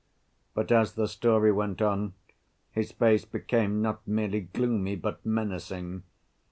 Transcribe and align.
But 0.55 0.71
as 0.71 0.93
the 0.93 1.07
story 1.07 1.51
went 1.51 1.79
on, 1.79 2.15
his 2.71 2.91
face 2.91 3.23
became 3.23 3.83
not 3.83 4.01
merely 4.07 4.41
gloomy, 4.51 4.95
but 4.95 5.23
menacing. 5.23 6.01